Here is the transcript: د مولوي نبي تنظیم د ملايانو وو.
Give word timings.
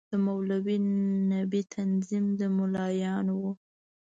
د 0.09 0.13
مولوي 0.25 0.77
نبي 1.31 1.61
تنظیم 1.75 2.25
د 2.39 2.41
ملايانو 2.57 3.33
وو. 3.41 3.51